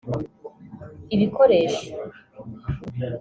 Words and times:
ibikoresho 1.13 1.85